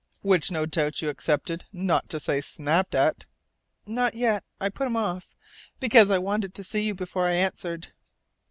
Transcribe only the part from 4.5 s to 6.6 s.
I put him off, because I wanted